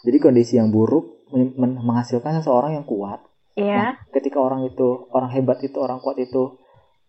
[0.00, 3.98] jadi kondisi yang buruk men- men- menghasilkan seseorang yang kuat Iya.
[4.08, 6.54] ketika orang itu orang hebat itu orang kuat itu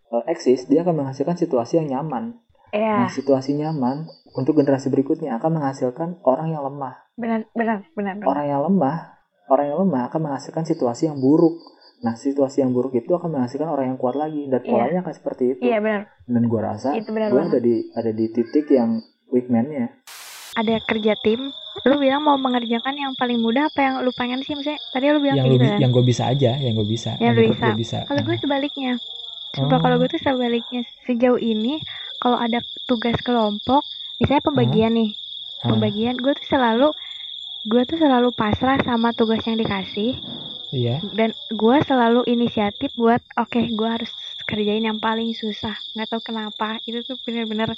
[0.09, 3.05] eh, eksis dia akan menghasilkan situasi yang nyaman Iya.
[3.05, 8.13] nah situasi nyaman untuk generasi berikutnya akan menghasilkan orang yang lemah Benar, benar, benar.
[8.15, 8.25] benar.
[8.27, 8.97] orang yang lemah
[9.47, 11.57] orang yang lemah akan menghasilkan situasi yang buruk
[11.99, 14.71] nah situasi yang buruk itu akan menghasilkan orang yang kuat lagi dan Iya.
[14.71, 16.01] polanya akan seperti itu Iya benar.
[16.25, 17.45] dan gue rasa gue banget.
[17.45, 19.93] ada di ada di titik yang weak man-nya
[20.51, 21.39] Ada kerja tim.
[21.81, 24.51] Lu bilang mau mengerjakan yang paling mudah apa yang lu pengen sih?
[24.51, 25.79] Maksudnya tadi lu bilang yang lu gitu bi- kan?
[25.79, 27.67] yang gue bisa aja yang gue bisa Yang lu menurut bisa.
[27.75, 28.41] bisa Kalau gue Ah.
[28.41, 28.91] sebaliknya.
[29.49, 29.81] Sumpah Oh.
[29.81, 30.81] kalau gue tuh sebaliknya.
[31.01, 31.79] Sejauh ini
[32.17, 33.81] kalau ada tugas kelompok,
[34.17, 35.11] misalnya pembagian nih,
[35.59, 35.69] Ah.
[35.69, 36.89] pembagian gue tuh selalu
[37.61, 40.15] gue tuh selalu pasrah sama tugas yang dikasih
[40.71, 44.07] iya dan gue selalu inisiatif buat oke gue harus
[44.45, 47.75] kerjain yang paling susah nggak tahu kenapa itu tuh bener-bener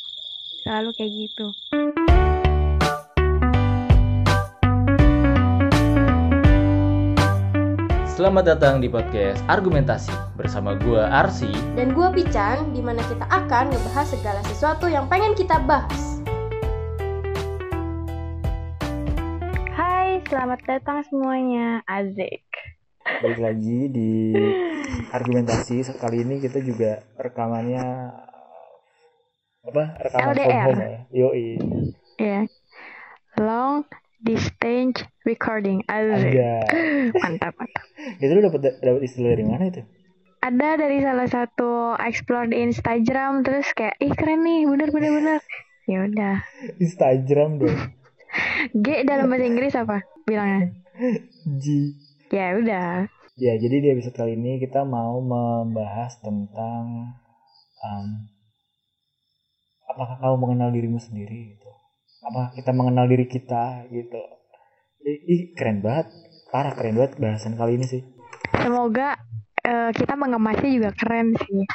[0.61, 1.45] selalu kayak gitu
[8.21, 10.13] Selamat datang di podcast Argumentasi.
[10.37, 11.49] Bersama gua Arsi.
[11.73, 16.21] Dan gue Pican, di mana kita akan ngebahas segala sesuatu yang pengen kita bahas.
[19.73, 21.81] Hai selamat datang semuanya.
[21.89, 22.45] Azik
[23.25, 24.37] balik lagi di
[25.17, 25.81] argumentasi.
[25.97, 27.85] Kali ini kita juga rekamannya
[29.65, 30.65] apa rekaman from LDR.
[30.69, 30.99] home ya.
[31.09, 31.49] Yoi.
[32.21, 32.41] Ya
[33.41, 33.81] long
[34.21, 35.81] distance recording.
[35.89, 36.61] Aja
[37.21, 37.85] mantap mantap.
[38.21, 39.81] Itu lu dapat dapat istilah dari mana itu?
[40.41, 45.39] Ada dari salah satu explore di Instagram terus kayak ih keren nih bener bener bener.
[45.85, 46.35] Ya udah.
[46.85, 47.77] Instagram dong.
[48.71, 50.71] G dalam bahasa Inggris apa bilangnya?
[51.59, 51.65] G.
[52.31, 53.11] Ya udah.
[53.37, 57.17] Ya jadi di episode kali ini kita mau membahas tentang
[57.81, 58.07] um,
[59.91, 61.60] apakah kamu mengenal dirimu sendiri
[62.21, 64.21] apa kita mengenal diri kita gitu
[65.05, 66.13] ih, keren banget
[66.53, 68.01] parah keren banget bahasan kali ini sih
[68.53, 69.17] semoga
[69.65, 71.65] eh, kita mengemasnya juga keren sih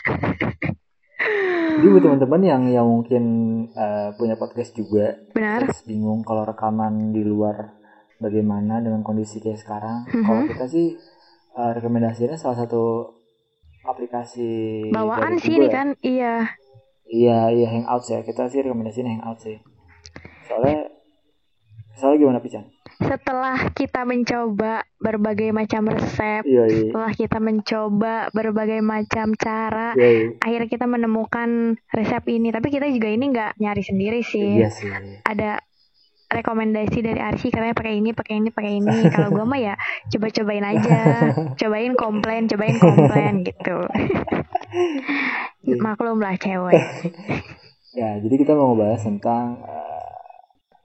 [1.77, 3.25] Jadi buat teman-teman yang yang mungkin
[3.69, 7.77] eh, punya podcast juga benar terus bingung kalau rekaman di luar
[8.17, 10.09] bagaimana dengan kondisi kayak sekarang.
[10.09, 10.25] Mhm.
[10.25, 10.97] Kalau kita sih
[11.57, 13.13] eh, rekomendasinya salah satu
[13.85, 15.73] aplikasi bawaan sih ini ya.
[15.73, 16.35] kan iya
[17.07, 18.19] Iya, iya Hangouts ya.
[18.27, 19.57] Kita sih rekomendasinya Hangouts sih.
[20.47, 20.79] Soalnya
[21.93, 22.65] soalnya gimana Pican?
[22.97, 26.77] setelah kita mencoba berbagai macam resep Iya, iya.
[26.89, 30.27] setelah kita mencoba berbagai macam cara Iya, iya.
[30.41, 31.49] akhirnya kita menemukan
[31.91, 34.89] resep ini tapi kita juga ini nggak nyari sendiri sih Iya sih.
[35.23, 35.61] ada
[36.27, 39.75] rekomendasi dari Arsi katanya pakai ini pakai ini pakai ini kalau gue mah ya
[40.09, 41.01] coba-cobain aja
[41.53, 43.77] cobain komplain cobain komplain gitu
[45.79, 46.81] maklum lah cewek
[47.93, 49.57] Ya, jadi kita mau ngebahas tentang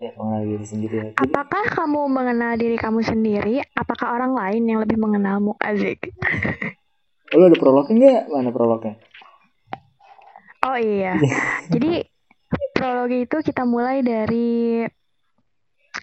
[0.02, 1.08] ya pengenalan diri sendiri ya.
[1.14, 6.10] Jadi, apakah kamu mengenal diri kamu sendiri apakah orang lain yang lebih mengenalmu Azik
[7.38, 8.24] lu ada prolognya nggak?
[8.28, 8.94] Mana prolognya?
[10.66, 11.16] oh iya
[11.70, 12.04] jadi
[12.74, 14.84] prolog itu kita mulai dari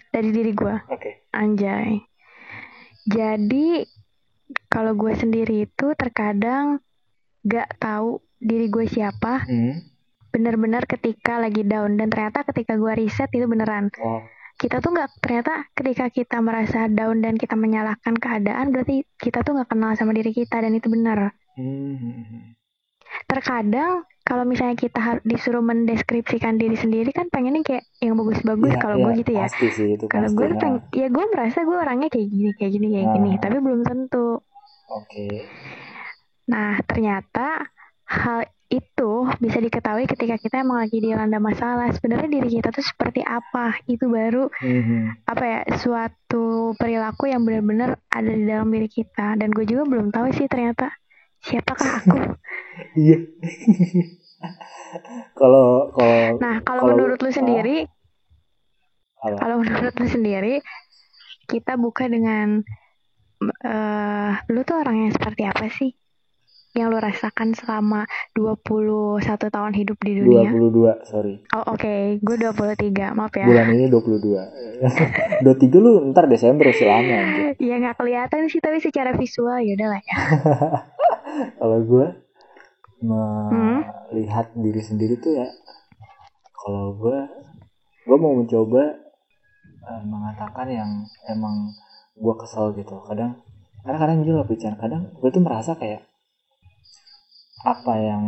[0.09, 1.19] dari diri gue Oke.
[1.33, 2.01] Anjay.
[3.05, 3.85] Jadi
[4.69, 6.81] kalau gue sendiri itu terkadang
[7.45, 9.45] gak tahu diri gue siapa.
[9.45, 9.81] Hmm.
[10.29, 13.89] Bener-bener ketika lagi down dan ternyata ketika gue riset itu beneran.
[14.01, 14.21] Oh,
[14.59, 19.55] Kita tuh nggak ternyata ketika kita merasa down dan kita menyalahkan keadaan berarti kita tuh
[19.55, 21.31] nggak kenal sama diri kita dan itu benar.
[21.55, 22.53] hmm.
[23.25, 28.95] Terkadang kalau misalnya kita disuruh mendeskripsikan diri sendiri kan pengennya kayak yang bagus-bagus Iya, kalau
[29.01, 29.45] iya, gue gitu ya.
[29.49, 33.07] Sih Kalau gue Nah, peng, ya gue merasa gue orangnya kayak gini, kayak gini, kayak
[33.17, 33.39] gini, Nah.
[33.41, 34.37] tapi belum tentu.
[34.93, 35.25] Oke.
[36.49, 37.65] Nah, ternyata
[38.05, 41.89] hal itu bisa diketahui ketika kita emang lagi dilanda masalah.
[41.89, 43.81] Sebenarnya diri kita tuh seperti apa?
[43.89, 45.25] Itu baru Mhm.
[45.25, 49.33] apa ya suatu perilaku yang benar-benar ada di dalam diri kita.
[49.41, 50.93] Dan gue juga belum tahu sih ternyata
[51.41, 52.17] siapakah aku.
[52.95, 53.17] Iya.
[55.35, 57.83] Kalau kalau Nah, kalau menurut lu sendiri,
[59.19, 60.63] kalau menurut lu sendiri,
[61.43, 62.63] kita buka dengan
[63.63, 65.91] eh lu tuh orang yang seperti apa sih?
[66.77, 68.05] Yang lu rasakan selama
[68.37, 70.53] 21 tahun hidup di dunia?
[70.53, 71.41] 22, sorry.
[71.51, 73.45] Oh oke, gue 23, maaf ya.
[73.49, 75.41] Bulan ini 22.
[75.41, 75.49] 23
[75.83, 77.57] lu ntar Desember sih lama anjir.
[77.57, 80.15] Ya nggak kelihatan sih, tapi secara visual ya udah lah ya.
[81.59, 82.07] Kalau gue
[82.99, 83.79] Hmm?
[84.11, 85.47] melihat diri sendiri tuh ya
[86.51, 87.15] kalau gue
[88.03, 88.91] gue mau mencoba
[89.79, 90.91] eh, mengatakan yang
[91.23, 91.71] emang
[92.19, 93.39] gue kesel gitu kadang
[93.79, 96.08] karena kadang juga bicara kadang gue tuh merasa kayak
[97.65, 98.23] apa yang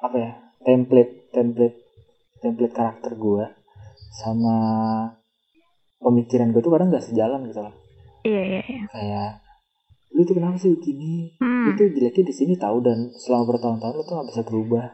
[0.00, 0.32] apa ya
[0.64, 1.78] template template
[2.40, 3.44] template karakter gue
[4.10, 4.56] sama
[6.00, 7.74] pemikiran gue tuh kadang nggak sejalan gitu loh.
[8.20, 8.82] Iya iya iya.
[8.90, 9.30] kayak
[10.10, 11.38] lu tuh kenapa sih begini?
[11.38, 11.70] Hmm.
[11.70, 14.86] itu jeleknya di sini tahu dan selama bertahun-tahun lu tuh nggak bisa berubah.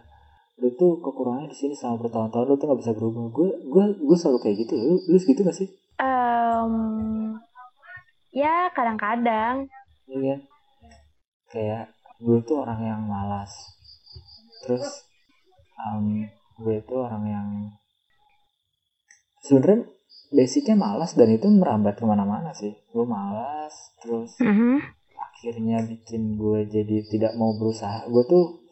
[0.61, 3.23] Lu tuh kekurangannya di sini selama bertahun-tahun lu tuh nggak bisa berubah.
[3.32, 4.75] Gue gue gue selalu kayak gitu.
[4.76, 5.69] Lu lu gitu gak sih?
[5.97, 6.73] Em,
[8.37, 9.64] ya kadang-kadang.
[10.05, 10.37] Iya.
[11.49, 13.52] Kayak gue tuh orang yang malas.
[14.64, 14.84] Terus
[15.76, 17.48] em, gue tuh orang yang
[19.44, 19.86] sebenarnya
[20.32, 22.74] basicnya malas dan itu merambat ke mana-mana sih.
[22.90, 24.80] Gue malas terus Mhm.
[25.16, 28.08] akhirnya bikin gue jadi tidak mau berusaha.
[28.08, 28.64] Gue tuh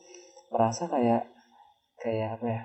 [0.51, 1.29] merasa kayak
[2.01, 2.63] kayak apa ya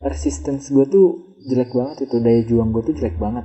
[0.00, 3.44] resistance gue tuh jelek banget itu daya juang gue tuh jelek banget.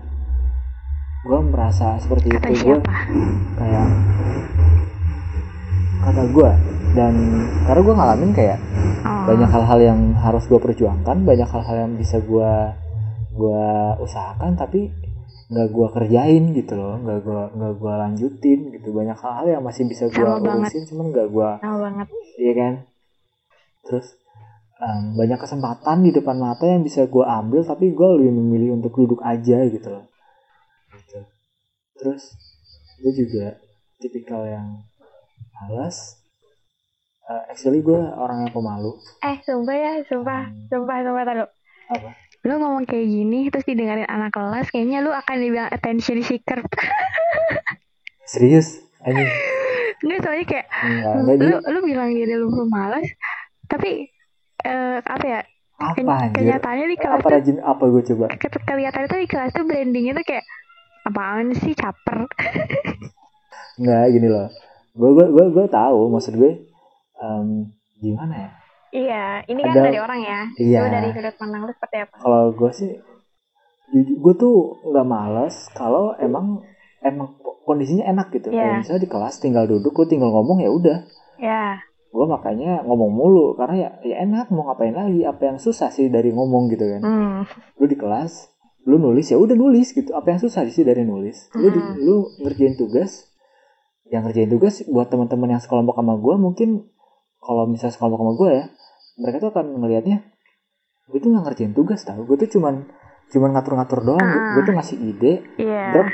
[1.25, 2.63] Gue merasa seperti Kata itu.
[2.63, 2.78] Gue
[3.58, 3.88] kayak
[6.06, 6.52] kata gue
[6.94, 7.13] dan
[7.66, 8.60] karena gue ngalamin kayak
[9.06, 9.30] Oh.
[9.30, 12.52] banyak hal-hal yang harus gue perjuangkan banyak hal-hal yang bisa gue
[13.38, 13.66] gue
[14.02, 14.90] usahakan tapi
[15.54, 19.86] nggak gue kerjain gitu loh nggak gue nggak gue lanjutin gitu banyak hal-hal yang masih
[19.86, 22.08] bisa gue urusin cuman nggak gue banget.
[22.42, 22.74] iya kan
[23.86, 24.18] terus
[24.81, 28.98] em, banyak kesempatan di depan mata yang bisa gue ambil tapi gue lebih memilih untuk
[28.98, 30.10] duduk aja gitu loh
[30.98, 31.22] gitu.
[32.01, 32.34] terus
[33.06, 33.62] gue juga
[34.01, 34.81] tipikal yang
[35.57, 36.19] malas
[37.25, 40.69] Eh, actually gue orang yang pemalu Eh, sumpah ya, sumpah, Hmm.
[40.69, 41.42] sumpah, sumpah tadi.
[41.88, 42.10] Apa?
[42.44, 46.62] Lu ngomong kayak gini terus didengarin anak kelas, kayaknya lu akan dibilang attention seeker.
[48.25, 49.25] serius anjing
[49.96, 53.06] Enggak soalnya kayak Enggak, enggak lu lu bilang diri lu pemalas,
[53.66, 54.06] tapi
[54.62, 55.42] eh apa ya?
[55.75, 59.50] apa Kenyataannya di kelas apa tuh rajin apa gue coba ke- kelihatan tuh di kelas
[59.50, 60.46] tuh brandingnya tuh kayak
[61.04, 62.30] apaan sih caper.
[63.81, 64.48] Enggak gini loh
[64.96, 66.52] gue gue gue gue tahu maksud gue
[67.18, 67.48] em,
[67.98, 68.52] gimana ya
[68.90, 70.40] Iya, ini kan Ada- dari orang ya.
[70.56, 70.80] Iya.
[70.88, 72.16] Dari sudut pandang lu seperti apa?
[72.16, 72.96] kalau gue sih
[73.94, 76.64] gue tuh nggak males kalau emang
[77.00, 78.62] emang kondisinya enak gitu Iya.
[78.62, 80.98] kayak misalnya di kelas tinggal duduk gue tinggal ngomong ya udah
[81.36, 85.92] Ya, gue makanya ngomong mulu karena ya ya enak mau ngapain lagi apa yang susah
[85.92, 87.40] sih dari ngomong gitu kan hmm.
[87.76, 88.48] lu di kelas
[88.82, 91.96] lu nulis ya udah nulis gitu apa yang susah sih dari nulis lu di- Mm.
[92.00, 93.28] lu ngerjain tugas
[94.06, 96.69] yang ngerjain tugas buat teman-teman yang sekelompok sama gue mungkin
[97.38, 98.66] kalau misalnya sekelompok sama gue ya
[99.16, 100.18] mereka tuh akan ngelihatnya
[101.06, 102.86] gue tuh nggak ngerjain tugas tau gue tuh cuman
[103.25, 104.54] cuman ngatur-ngatur doang Ah.
[104.54, 105.84] gue tuh ngasih ide Iya.
[105.92, 106.10] Drop.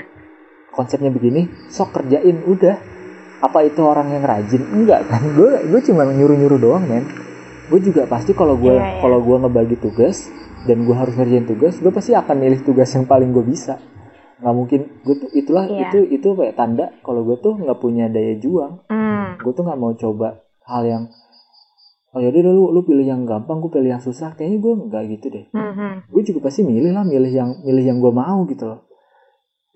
[0.72, 2.80] konsepnya begini sok kerjain udah
[3.42, 7.04] apa itu orang yang rajin enggak kan gue gue cuma nyuruh nyuruh doang men
[7.68, 9.00] gue juga pasti kalau gue Iya, iya.
[9.00, 10.32] kalau gue ngebagi tugas
[10.64, 13.84] dan gue harus ngerjain tugas gue pasti akan milih tugas yang paling gue bisa
[14.42, 14.80] nggak mungkin.
[15.06, 15.88] Gue tuh itulah Iya.
[15.88, 18.82] itu itu kayak tanda kalau gue tuh nggak punya daya juang.
[18.90, 19.38] Hmm.
[19.38, 21.04] gue tuh nggak mau coba hal yang
[22.12, 24.34] oh yaudah lu lu pilih yang gampang gue pilih yang susah.
[24.36, 25.46] Kayaknya gue nggak gitu deh.
[25.54, 26.10] Mhm.
[26.10, 28.82] gue juga pasti milih lah milih yang milih yang gue mau gitu loh.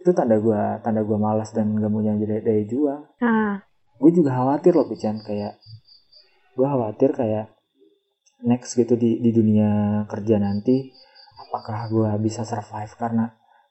[0.01, 3.01] Itu tanda gue tanda gue malas dan gak punya daya, daya juang.
[3.21, 3.61] Ah,
[3.97, 5.57] gue juga khawatir loh Pican kayak
[6.53, 7.50] gue khawatir kayak
[8.45, 10.94] next gitu di di dunia kerja nanti
[11.41, 12.94] apakah gue bisa survive?
[13.00, 13.25] Karena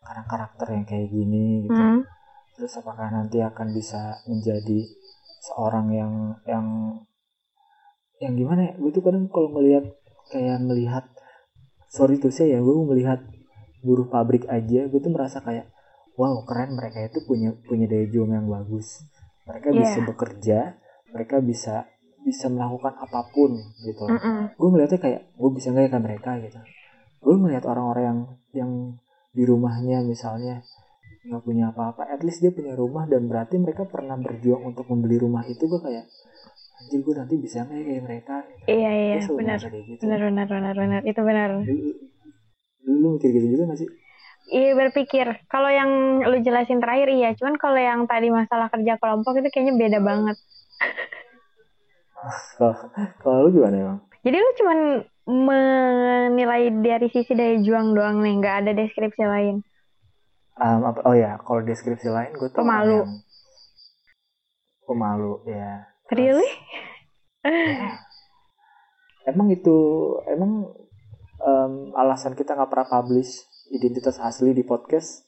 [0.05, 2.01] karena karakter yang kayak gini gitu hmm.
[2.55, 4.85] terus apakah nanti akan bisa menjadi
[5.45, 6.13] seorang yang
[6.49, 6.67] yang
[8.23, 9.85] yang gimana ya gue tuh kadang kalau melihat
[10.31, 11.05] kayak melihat
[11.91, 13.21] sorry tuh saya ya gue melihat
[13.85, 15.69] buruh pabrik aja gue tuh merasa kayak
[16.17, 19.05] wow keren mereka itu punya punya daya juang yang bagus
[19.45, 19.81] mereka Iya.
[19.85, 20.59] bisa bekerja
[21.13, 21.75] mereka bisa
[22.25, 23.53] bisa melakukan apa pun
[23.85, 24.57] gitu Mm-mm.
[24.57, 26.61] gue melihatnya kayak gue bisa nggak ya mereka gitu
[27.21, 28.21] gue melihat orang-orang yang
[28.55, 28.73] yang
[29.35, 30.63] di rumahnya misalnya
[31.25, 35.19] nggak punya apa-apa at least dia punya rumah dan berarti mereka pernah berjuang untuk membeli
[35.19, 36.07] rumah itu gue kayak
[36.85, 38.35] anjir gue nanti bisa nggak ya kayak mereka?
[38.69, 39.59] Iya iya benar.
[39.59, 40.03] gitu.
[40.05, 41.01] Benar benar benar benar.
[41.07, 41.49] Itu benar.
[41.65, 43.89] lu, lu, mikir gitu juga gak sih?
[44.53, 45.27] Iya berpikir.
[45.49, 49.75] Kalau yang lu jelasin terakhir iya, cuman kalau yang tadi masalah kerja kelompok itu kayaknya
[49.81, 50.37] beda banget.
[53.25, 54.79] kalau lu gimana emang Jadi lu cuman
[55.25, 59.57] menilai dari sisi daya juang doang nih, nggak ada deskripsi lain.
[60.55, 63.03] Um, apa, oh ya kalau deskripsi lain gue tuh Pemalu.
[63.03, 63.13] yang
[64.85, 65.83] pemalu ya
[66.15, 66.47] Really?
[69.27, 69.77] emang itu
[70.31, 70.71] emang
[71.43, 73.43] em, alasan kita nggak pernah publish
[73.75, 75.27] identitas asli di podcast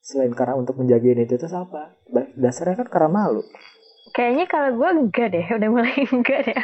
[0.00, 2.00] selain karena untuk menjaga identitas apa
[2.32, 3.44] dasarnya kan karena malu
[4.14, 6.54] Kayaknya kalau gue enggak deh, udah mulai enggak deh.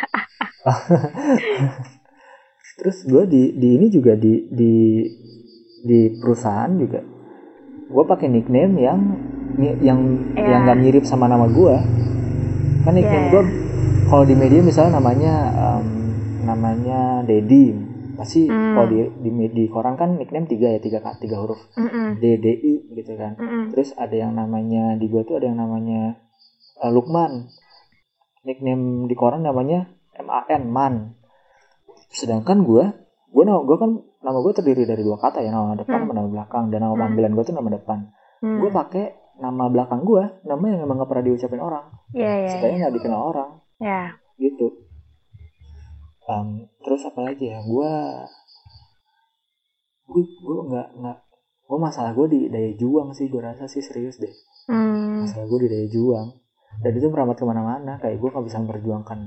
[2.80, 5.04] terus gue di di ini juga di di
[5.84, 7.04] di perusahaan juga
[7.86, 9.00] gue pakai nickname yang
[9.60, 10.00] yang
[10.32, 10.46] Iya.
[10.48, 11.76] yang nggak mirip sama nama gue
[12.80, 13.42] kan nickname Iya, gue
[14.08, 15.88] kalau di media misalnya namanya em,
[16.40, 17.76] namanya Dedi
[18.16, 18.76] pasti Hmm.
[18.76, 22.16] kalau di, di di koran kan nickname tiga ya tiga tiga huruf Mm-mm.
[22.16, 23.72] D D I gitu kan Mm-mm.
[23.72, 26.16] terus ada yang namanya di gua tuh ada yang namanya
[26.80, 27.48] eh, Lukman
[28.40, 30.94] nickname di koran namanya M A N Man
[32.10, 32.92] sedangkan gua
[33.30, 33.90] gua nama gua kan
[34.20, 36.12] nama gua terdiri dari dua kata ya nama depan Hmm.
[36.12, 37.02] nama belakang dan nama Hmm.
[37.06, 37.98] panggilan gua tuh nama depan
[38.40, 38.58] Hmm.
[38.58, 39.04] gua pakai
[39.38, 42.78] nama belakang gua nama yang emang gak pernah diucapin orang Iya, iya, supaya iya.
[42.78, 44.00] nggak dikenal orang Ya.
[44.36, 44.66] gitu
[46.22, 46.46] Em,
[46.78, 47.92] terus apa lagi ya gue
[50.06, 51.18] gue gue nggak nggak
[51.64, 54.30] gue masalah gue di daya juang sih gue rasa sih serius deh
[54.66, 55.22] Hmm.
[55.22, 56.28] masalah gue di daya juang
[56.78, 59.18] dan itu merambat ke mana-mana kayak gue nggak bisa memperjuangkan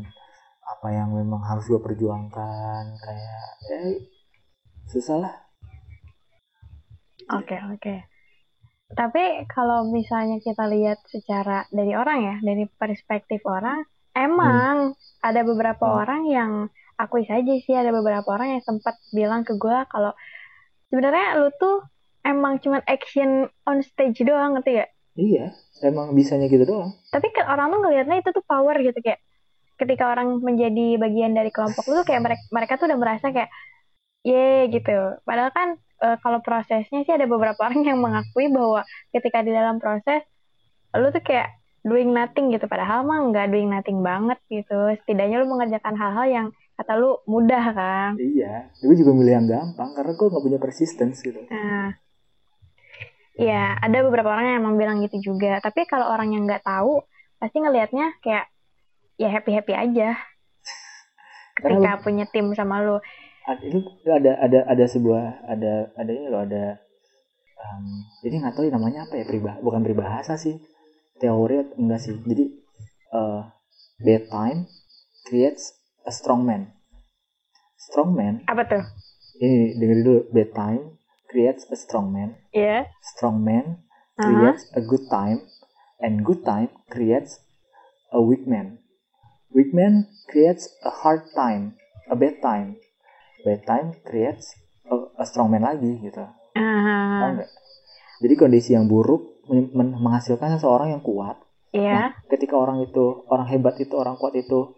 [0.72, 3.80] apa yang memang harus gue perjuangkan kayak ya
[4.92, 5.36] susah lah
[7.38, 7.94] Oke, oke.
[9.00, 9.24] Tapi
[9.56, 13.80] kalau misalnya kita lihat secara dari orang ya, dari perspektif orang,
[14.14, 14.94] emang
[15.28, 16.00] ada beberapa Hmm.
[16.02, 16.52] orang yang
[17.02, 20.14] akui saja sih ada beberapa orang yang sempat bilang ke gue kalau
[20.92, 21.76] sebenarnya lu tuh
[22.32, 24.92] emang cuman action on stage doang ngerti gak?
[25.28, 25.46] iya
[25.90, 29.20] emang bisanya gitu doang Tapi kan orang tuh ngelihatnya itu tuh power gitu kayak
[29.84, 33.52] ketika orang menjadi bagian dari kelompok lu tuh kayak mereka mereka tuh udah merasa kayak
[34.24, 35.20] ye gitu.
[35.28, 39.78] Padahal kan eh, kalau prosesnya sih ada beberapa orang yang mengakui bahwa ketika di dalam
[39.84, 40.24] proses
[40.96, 41.52] lu tuh kayak
[41.84, 44.96] doing nothing gitu padahal mah nggak doing nothing banget gitu.
[45.04, 48.10] Setidaknya lu mengerjakan hal-hal yang kata lu mudah kan.
[48.18, 51.94] iya gue juga milih yang gampang karena gue nggak punya persistence gitu Nah,
[53.38, 55.62] ya ada beberapa orang yang emang bilang gitu juga.
[55.62, 57.02] Tapi kalau orang yang nggak tahu,
[57.38, 58.53] pasti ngelihatnya kayak
[59.18, 60.18] ya happy happy aja.
[61.54, 62.82] Ketika punya tim sama.
[63.44, 66.80] Ad- itu ada ada ada sebuah ada ada ini loh ada
[67.60, 67.84] em,
[68.24, 70.64] jadi nggak tahu ya namanya apa ya peribah bukan peribahasa sih
[71.20, 72.46] teori atau enggak sih jadi
[73.12, 73.42] eh
[74.00, 74.60] bad time
[75.28, 75.76] creates
[76.08, 76.72] a strong man
[77.76, 78.84] strong man Apa tuh?
[79.44, 80.84] ini dengerin dulu bad time
[81.28, 82.88] creates a strong man Iya.
[83.04, 83.84] strong man
[84.16, 85.44] creates a good time
[86.00, 87.44] and good time creates
[88.16, 88.80] a weak man
[89.54, 91.74] weak man creates a hard time
[92.10, 92.78] a bad time
[93.42, 94.54] bad time creates
[94.86, 96.26] a, a strong man lagi gitu
[97.34, 97.50] nggak?
[98.20, 101.40] jadi kondisi yang buruk men- men- menghasilkan seseorang yang kuat
[101.74, 102.14] Iya.
[102.30, 104.78] ketika orang itu orang hebat itu orang kuat itu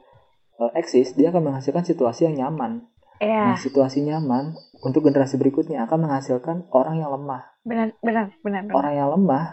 [0.56, 2.88] uh, eksis dia akan menghasilkan situasi yang nyaman
[3.20, 3.52] Iya.
[3.52, 8.64] nah situasi nyaman untuk generasi berikutnya akan menghasilkan orang yang lemah Benar, benar, benar.
[8.64, 8.76] benar.
[8.76, 9.46] orang yang lemah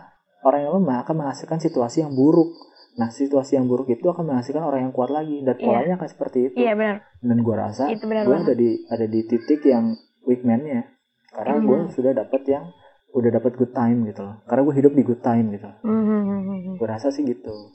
[0.46, 2.54] orang yang lemah akan menghasilkan situasi yang buruk
[2.92, 5.64] nah situasi yang buruk itu akan menghasilkan orang yang kuat lagi dan Iya.
[5.64, 6.96] polanya akan seperti itu Iya benar.
[7.18, 10.84] dan gue rasa Itu benar gue ada di ada di titik yang weak man-nya
[11.30, 11.64] karena Mhm.
[11.64, 12.64] gue sudah dapat yang
[13.12, 16.76] udah dapat good time gitu loh karena gue hidup di good time gitu Hmm.
[16.76, 17.72] gue rasa sih gitu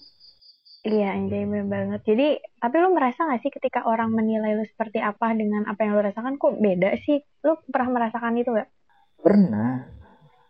[0.80, 2.02] Iya, anjay benar banget.
[2.06, 5.92] Jadi, tapi lu merasa gak sih ketika orang menilai lu seperti apa dengan apa yang
[5.92, 7.20] lu rasakan kok beda sih?
[7.44, 8.70] Lu pernah merasakan itu gak?
[9.18, 9.84] pernah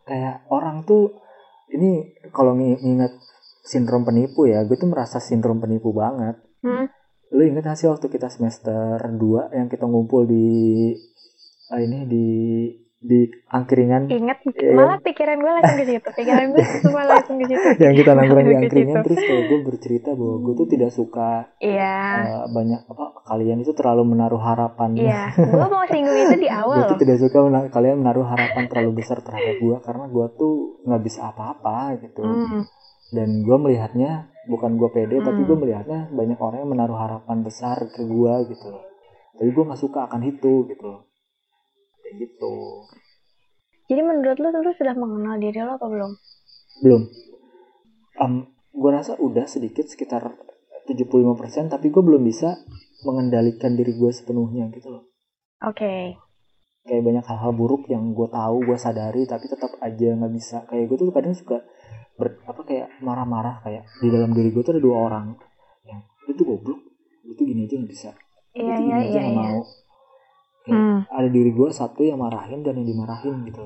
[0.03, 1.09] kayak orang tuh
[1.69, 3.17] ini kalau ngi- nginget
[3.67, 6.87] sindrom penipu ya gue tuh merasa sindrom penipu banget Hmm?
[7.29, 9.19] lu inget gak sih waktu kita semester 2
[9.51, 10.95] yang kita ngumpul di
[11.67, 12.25] ah, ini di
[12.97, 14.73] di angkringan Ingat, Iya.
[14.73, 16.09] malah pikiran gue langsung ke situ.
[16.09, 17.67] Pikiran gue semua langsung ke situ.
[17.85, 21.29] yang kita nongkrong di angkringan terus kayak gue bercerita bahwa gue tuh tidak suka
[21.61, 25.29] Iya, eh, banyak apa kalian itu terlalu menaruh harapan iya.
[25.29, 26.99] Gue mau singgung itu di gue awal tuh loh.
[26.99, 31.19] tidak suka mena- kalian menaruh harapan terlalu besar terhadap gue karena gue tuh nggak bisa
[31.27, 32.65] apa-apa gitu Hmm.
[33.13, 35.47] Dan gue melihatnya bukan gue pede tapi Hmm.
[35.47, 38.83] gue melihatnya banyak orang yang menaruh harapan besar ke gue gitu loh
[39.37, 41.01] tapi gue nggak suka akan itu gitu loh
[42.03, 42.55] kayak gitu
[43.87, 46.11] Jadi menurut lu, lu sudah mengenal diri lo apa belum?
[46.83, 47.01] belum
[48.77, 50.37] gue rasa udah sedikit sekitar
[50.85, 52.61] 75% tapi gue belum bisa
[53.03, 55.03] mengendalikan diri gue sepenuhnya gitu loh
[55.65, 56.13] Oke.
[56.85, 60.87] kayak banyak hal-hal buruk yang gue tahu gue sadari tapi tetap aja nggak bisa kayak
[60.87, 61.65] gue tuh kadang suka
[62.17, 65.37] ber, apa kayak marah-marah kayak di dalam diri gue tuh ada dua orang
[65.85, 66.01] yang
[66.33, 66.79] tuh goblok
[67.37, 68.11] tuh gini aja nggak bisa
[68.57, 69.49] Iya, iya, gini aja iya, nggak iya.
[69.53, 69.61] mau
[70.67, 70.99] Kayak Hmm.
[71.07, 73.63] ada diri gue satu yang marahin dan yang dimarahin gitu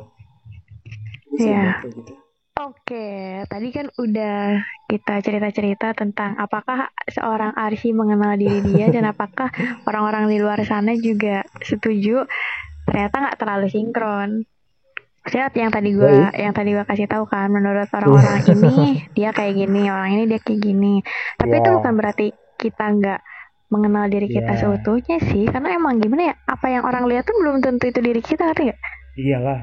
[1.42, 1.82] Iya.
[1.82, 2.14] kayak gitu
[2.62, 9.50] Oke, tadi kan udah kita cerita-cerita tentang apakah seorang Arsi mengenal diri dia dan apakah
[9.90, 12.28] orang-orang di luar sana juga setuju
[12.86, 14.30] ternyata nggak terlalu sinkron.
[15.22, 18.74] Lihat yang tadi gua yang tadi gua kasih tahu kan menurut orang-orang ini
[19.18, 21.06] dia kayak gini, orang ini dia kayak gini.
[21.38, 21.76] Tapi itu Iya.
[21.78, 23.20] bukan berarti kita nggak
[23.70, 24.60] mengenal diri kita Iya.
[24.60, 28.20] seutuhnya sih, karena emang gimana ya, apa yang orang lihat tuh belum tentu itu diri
[28.20, 28.80] kita, ngerti nggak?
[29.16, 29.60] Iyalah.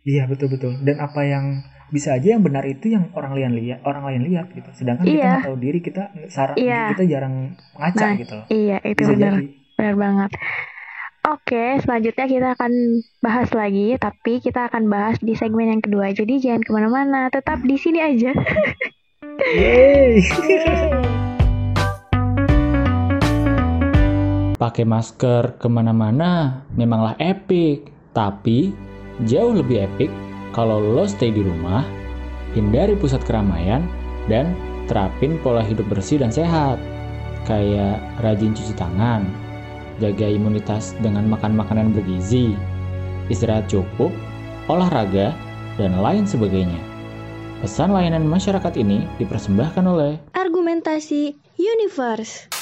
[0.00, 0.78] Iya betul betul.
[0.80, 1.44] Dan apa yang
[1.86, 4.70] bisa aja yang benar itu yang orang lain lihat, orang lain lihat gitu.
[4.72, 5.30] Sedangkan kita Iya.
[5.36, 6.94] nggak tahu diri kita sarang Iya.
[6.94, 7.34] kita jarang
[7.74, 8.46] ngaca Nah, gitu loh.
[8.46, 9.32] Iya, itu Bisa benar.
[9.34, 9.46] jadi.
[9.76, 10.30] Benar banget.
[11.26, 16.14] Oke, selanjutnya kita akan bahas lagi, tapi kita akan bahas di segmen yang kedua.
[16.14, 18.30] Jadi jangan ke mana-mana, tetap di sini aja.
[19.58, 20.22] Yeay.
[24.62, 28.70] Pakai masker ke mana-mana memanglah epic, tapi
[29.26, 30.14] jauh lebih epic
[30.54, 31.82] kalau lo stay di rumah,
[32.54, 33.82] hindari pusat keramaian,
[34.30, 34.54] dan
[34.86, 36.78] terapin pola hidup bersih dan sehat.
[37.50, 39.45] Kayak rajin cuci tangan,
[39.96, 42.52] jaga imunitas dengan makan makanan bergizi,
[43.28, 44.12] istirahat cukup,
[44.66, 45.32] olahraga,
[45.76, 46.80] dan lain sebagainya.
[47.56, 52.52] Pesan layanan masyarakat ini dipersembahkan oleh Argumentasi Universe.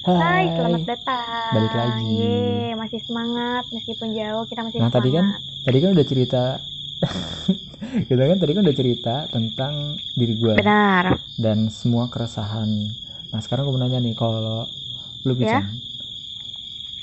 [0.00, 1.50] Hai, selamat datang.
[1.52, 2.08] Balik lagi.
[2.16, 4.96] Yeay, masih semangat meskipun jauh kita masih Nah, semangat.
[4.96, 5.24] tadi kan
[5.60, 6.42] tadi kan udah cerita
[8.08, 9.72] kita kan tadi kan udah cerita tentang
[10.14, 11.20] diri gue Benar.
[11.36, 12.70] dan semua keresahan.
[13.28, 14.64] Nah sekarang gue mau nanya nih kalau
[15.20, 15.60] lu Ya.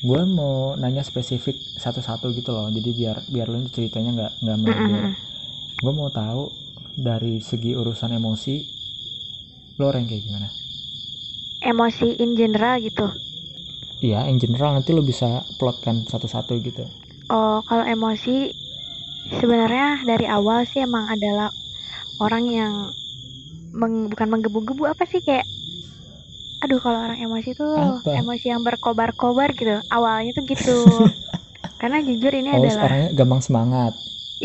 [0.02, 2.70] Gue mau nanya spesifik satu-satu gitu loh.
[2.70, 5.06] Jadi biar biar lu ceritanya nggak nggak melebar.
[5.06, 5.16] Mm-mm.
[5.84, 6.54] Gue mau tahu
[6.98, 8.56] dari segi urusan emosi,
[9.78, 10.48] lo orang kayak gimana?
[11.72, 13.06] Emosi in general gitu.
[14.08, 16.86] Iya, in general nanti lo bisa plotkan satu-satu gitu.
[17.32, 18.52] Oh, kalau emosi
[19.40, 21.50] sebenarnya dari awal sih emang adalah
[22.24, 22.74] orang yang
[23.80, 25.46] meng- bukan menggebu-gebu apa sih kayak
[26.64, 28.12] aduh kalau orang emosi tuh Apa?
[28.20, 29.72] emosi yang berkobar-kobar gitu.
[29.96, 30.72] Awalnya tuh gitu.
[31.80, 33.94] Karena jujur ini adalah orangnya gampang semangat.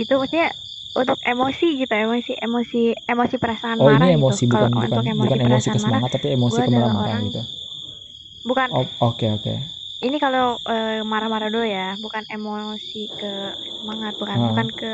[0.00, 0.48] itu maksudnya
[1.00, 2.78] untuk emosi gitu, emosi emosi
[3.12, 4.44] emosi perasaan Oh, marah ini emosi gitu.
[4.52, 7.40] bukan Kalau bukan untuk emosi bukan emosi perasaan marah tapi emosi kemarah-marah orang- gitu.
[8.44, 9.54] bukan Oh, oke oke.
[10.06, 13.26] ini kalau eh, marah-marah dulu ya, bukan emosi ke
[13.78, 14.48] semangat, bukan Hmm.
[14.48, 14.86] bukan ke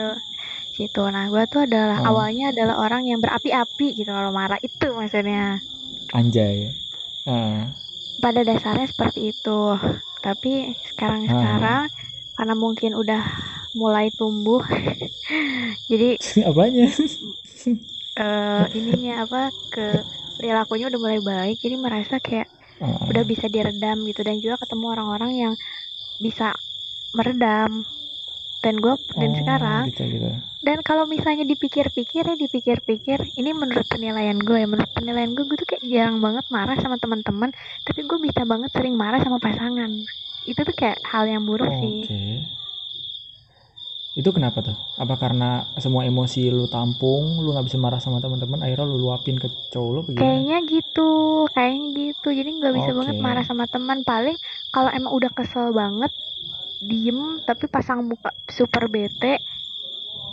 [0.76, 1.00] situ.
[1.14, 2.04] Nah, gua tuh adalah Hmm.
[2.08, 5.40] awalnya adalah orang yang berapi-api gitu kalau marah itu maksudnya.
[6.12, 6.76] Anjay.
[7.26, 7.74] Ah.
[8.18, 9.50] Pada dasarnya seperti itu.
[10.24, 11.80] Tapi sekarang-sekarang
[12.34, 13.22] karena mungkin udah
[13.74, 14.62] mulai tumbuh,
[15.90, 16.18] jadi
[16.50, 16.88] Apanya?
[18.18, 19.38] eh, ininya apa
[19.72, 19.80] ke
[20.36, 22.46] perilakunya udah mulai baik, jadi merasa kayak
[22.80, 25.54] Ah, udah bisa diredam gitu dan juga ketemu orang-orang yang
[26.26, 26.44] bisa
[27.18, 27.70] meredam
[28.64, 30.28] dan gue dan oh, sekarang gitu gitu.
[30.66, 35.58] dan kalau misalnya dipikir-pikir ya dipikir-pikir ini menurut penilaian gue ya menurut penilaian gue gue
[35.62, 37.50] tuh kayak jarang banget marah sama teman-teman
[37.86, 39.92] tapi gue bisa banget sering marah sama pasangan
[40.50, 41.82] itu tuh kayak hal yang buruk Oke.
[41.82, 42.08] sih
[44.20, 44.76] Itu kenapa tuh?
[45.02, 45.44] Apa karena
[45.84, 49.90] semua emosi lu tampung, lu nggak bisa marah sama teman-teman, akhirnya lu luapin ke cowok
[49.94, 50.42] lu bagaimana?
[50.42, 51.00] kayaknya gitu
[51.54, 53.26] kayaknya gitu jadi nggak bisa banget Oke.
[53.26, 54.36] marah sama teman paling
[54.74, 56.10] kalau emang udah kesel banget
[56.78, 59.42] diem tapi pasang muka super bete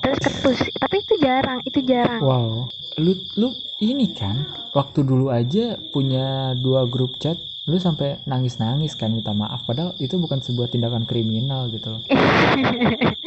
[0.05, 2.69] terus ketus tapi itu jarang itu jarang Wow.
[3.01, 3.49] Lu lu
[3.83, 7.35] ini kan waktu dulu aja punya dua grup chat,
[7.71, 12.01] lu sampai nangis-nangis kan minta maaf padahal itu bukan sebuah tindakan kriminal gitu loh.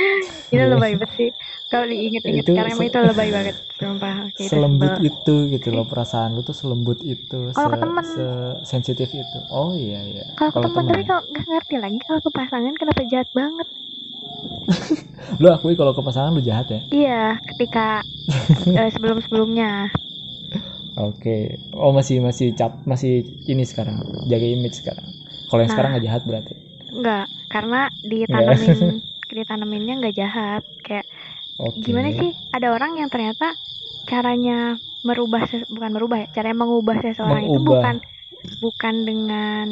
[0.52, 1.30] itu lebay banget sih.
[1.70, 4.14] Kalau diinget-inget Itu sekarang se- itu lebay banget sumpah.
[4.46, 4.94] Itu selembut sebel.
[5.08, 8.06] itu gitu loh perasaan lu tuh selembut itu Kalau ke se, temen.
[8.70, 9.38] sensitif itu.
[9.50, 10.24] Oh iya iya.
[10.36, 13.66] Kalau ke teman tapi kalau nggak ngerti lagi kalau ke pasangan kenapa jahat banget?
[15.42, 16.80] Lu akui kalau ke pasangan lu jahat ya?
[16.94, 17.12] Iya
[17.48, 17.80] ketika
[18.78, 19.66] eh, sebelum sebelumnya
[21.06, 21.36] oke.
[21.84, 23.12] Oh masih masih cap masih
[23.52, 23.96] ini sekarang
[24.30, 25.08] jaga image sekarang.
[25.48, 25.72] Kalau yang Nah.
[25.72, 26.54] sekarang nggak jahat berarti?
[26.94, 27.76] Enggak karena
[28.12, 28.74] ditanamin
[29.38, 30.62] ditanaminnya nggak jahat.
[30.84, 31.06] Kayak
[31.58, 31.78] oke.
[31.86, 33.46] gimana sih ada orang yang ternyata
[34.10, 34.52] caranya
[35.08, 35.42] merubah
[35.74, 37.62] bukan merubah ya caranya mengubah seseorang itu Mengubah.
[37.70, 37.96] bukan
[38.62, 39.68] bukan dengan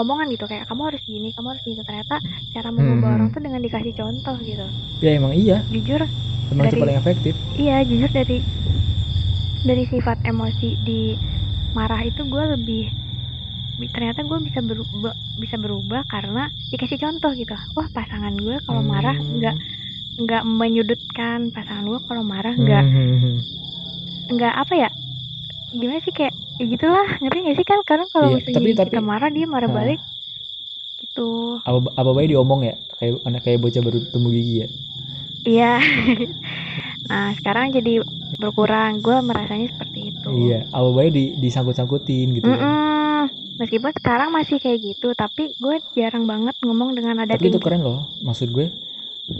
[0.00, 0.44] omongan gitu.
[0.50, 1.82] Kayak kamu harus gini kamu harus gitu.
[1.88, 2.14] Ternyata
[2.54, 3.16] cara mengubah Hmm.
[3.16, 4.66] orang tuh dengan dikasih contoh gitu.
[5.02, 5.68] Ya emang iya.
[5.72, 6.00] Jujur
[6.52, 7.34] emang itu Dari- paling efektif.
[7.60, 8.34] iya jujur dari
[9.64, 11.16] dari sifat emosi di
[11.72, 12.84] marah itu gue lebih
[13.74, 18.84] bi- ternyata gue bisa berubah bisa berubah karena dikasih contoh gitu wah pasangan gue kalau
[18.84, 19.34] marah Hmm.
[19.34, 19.56] nggak
[20.14, 23.40] nggak menyudutkan pasangan gue kalau marah nggak Hmm.
[24.30, 24.88] nggak apa ya
[25.72, 28.84] gimana sih kayak ya gitulah ngerti nggak sih kan kadang kalau Iya, misalnya tapi- kita
[28.94, 29.74] tapi- marah dia marah Nah.
[29.74, 30.00] balik
[31.02, 34.68] gitu apa apa baik diomong ya kayak anak kayak bocah baru tumbuh gigi ya
[35.44, 35.72] iya
[37.10, 38.00] nah sekarang jadi
[38.42, 42.64] berkurang gue merasanya seperti itu iya apa baik di disangkut-sangkutin gitu ya.
[42.64, 43.30] Mm-mm.
[43.60, 47.82] meskipun sekarang masih kayak gitu tapi gue jarang banget ngomong dengan nada tapi itu keren
[47.86, 48.66] loh maksud gue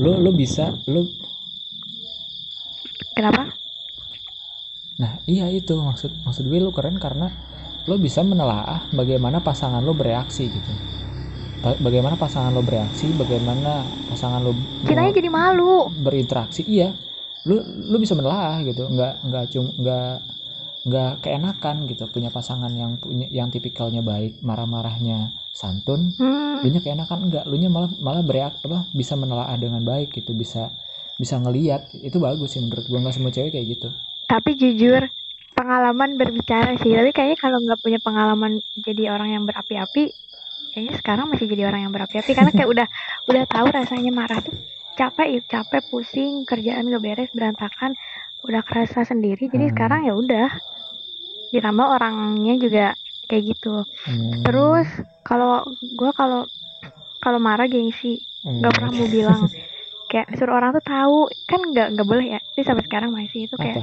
[0.02, 1.02] lo lo bisa lo
[3.14, 3.54] kenapa
[4.94, 7.26] Nah, iya itu maksud maksud gue lu keren karena
[7.90, 10.70] lo bisa menelaah bagaimana pasangan lo bereaksi gitu.
[11.64, 13.72] Ba- Bagaimana pasangan lo bereaksi, bagaimana
[14.10, 14.52] pasangan lo
[14.86, 16.62] kitanya mau jadi malu berinteraksi.
[16.66, 16.94] Iya.
[17.48, 17.56] Lu
[17.92, 18.88] lu bisa menelaah gitu.
[18.94, 20.08] Nggak nggak cuma nggak
[20.88, 22.04] nggak keenakan gitu.
[22.14, 25.18] Punya pasangan yang punya yang tipikalnya baik marah-marahnya
[25.60, 27.18] santun Hmm, lu nya keenakan.
[27.30, 30.32] Enggak lu nya malah malah bereak apa bisa menelaah dengan baik gitu.
[30.36, 30.72] Bisa
[31.20, 31.92] bisa ngeliat.
[32.08, 32.98] Itu bagus sih menurut gua.
[33.02, 33.88] Nggak semua cewek kayak gitu.
[34.30, 35.02] Tapi jujur
[35.56, 36.92] pengalaman berbicara sih.
[36.96, 38.52] Tapi kayaknya kalau nggak punya pengalaman
[38.86, 40.04] jadi orang yang berapi-api
[40.72, 42.32] kayaknya sekarang masih jadi orang yang berapi-api.
[42.36, 42.86] Karena kayak udah
[43.30, 44.56] udah tahu rasanya marah tuh
[44.98, 47.92] capek ya capek pusing kerjaan gak beres berantakan
[48.46, 49.50] udah kerasa sendiri.
[49.50, 49.72] Jadi Hmm.
[49.74, 50.48] sekarang ya udah
[51.54, 52.86] ditambah orangnya juga
[53.30, 53.86] kayak gitu.
[54.06, 54.88] Hmm, terus
[55.24, 56.40] kalau gua kalau
[57.22, 59.42] kalau marah gengsi hmm, nggak pernah mau bilang.
[60.10, 62.40] Kayak suruh orang tuh tahu kan nggak nggak boleh ya.
[62.52, 63.78] Tapi sampai sekarang masih itu kayak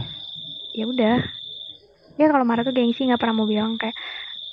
[0.77, 1.17] ya udah.
[2.17, 3.95] Dia kalau marah tuh gengsi nggak pernah mau bilang kayak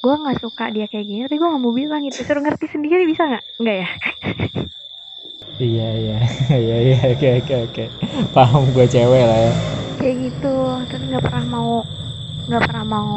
[0.03, 2.19] gue nggak suka dia kayak gini tapi gue nggak mau bilang gitu.
[2.27, 3.45] Suruh ngerti sendiri bisa nggak?
[3.63, 3.89] Nggak ya
[5.59, 6.19] iya iya.
[6.65, 6.99] Iya iya.
[7.15, 7.85] Oke oke oke.
[8.31, 9.53] Paham gue cewek lah ya.
[9.99, 10.57] Kayak gitu.
[10.91, 11.71] Terus nggak pernah mau
[12.47, 13.13] nggak pernah mau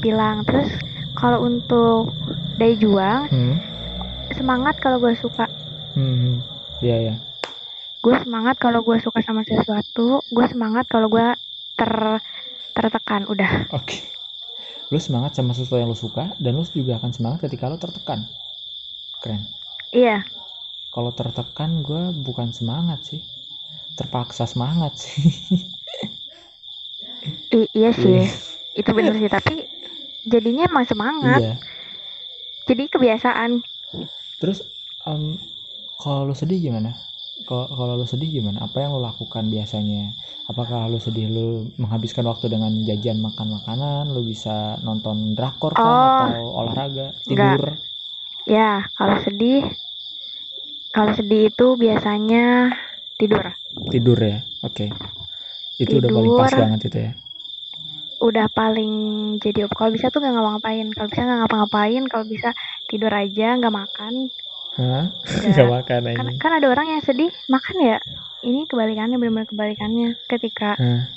[0.00, 0.42] bilang.
[0.48, 0.68] Terus
[1.16, 2.12] kalau untuk
[2.56, 3.54] daya juang hmm.
[4.36, 5.44] semangat kalau gue suka.
[5.92, 6.40] Hmm.
[6.80, 7.14] Iya iya.
[8.00, 10.24] Gue semangat kalau gue suka sama sesuatu.
[10.32, 11.28] Gue semangat kalau gue
[11.76, 11.92] ter
[12.72, 13.28] tertekan.
[13.28, 13.68] Udah.
[13.76, 14.00] Oke.
[14.88, 18.24] Lu semangat sama sesuatu yang lu suka dan lu juga akan semangat ketika lu tertekan.
[19.20, 19.42] Keren.
[19.90, 20.24] Iya
[20.96, 23.20] kalau tertekan gue bukan semangat sih.
[24.00, 25.28] Terpaksa semangat sih.
[27.52, 28.24] I- iya sih.
[28.24, 28.26] Iya.
[28.76, 29.64] itu bener sih tapi
[30.28, 31.40] jadinya emang semangat.
[31.40, 31.54] Iya.
[32.66, 33.50] Jadi kebiasaan.
[34.40, 34.58] Terus
[35.06, 35.38] em,
[36.02, 36.92] kalau lu sedih gimana?
[37.46, 38.66] Kalau lu sedih gimana?
[38.66, 40.12] Apa yang lu lakukan biasanya?
[40.50, 44.10] Apakah lu sedih lu menghabiskan waktu dengan jajan makan makanan?
[44.10, 46.16] Lu bisa nonton drakor kah Oh.
[46.18, 47.14] atau olahraga?
[47.22, 47.78] Tidur?
[48.46, 49.66] Ya, kalau sedih,
[50.96, 52.72] kalau sedih itu biasanya
[53.20, 53.44] tidur.
[53.92, 54.88] tidur ya oke
[55.76, 56.62] itu udah paling pas Tidur.
[56.64, 57.12] banget itu ya
[58.16, 58.92] Udah paling
[59.44, 60.88] jadi kalau bisa tuh nggak ngapa-ngapain.
[60.96, 62.48] Kalau bisa nggak ngapa-ngapain, kalau bisa
[62.88, 64.32] tidur aja, nggak makan.
[64.80, 65.04] Hah?
[65.12, 67.96] Nggak- Gak makan kan, ini kan ada orang yang sedih makan ya.
[68.40, 70.08] Ini kebalikannya, benar-benar kebalikannya.
[70.32, 71.12] Ketika Hah?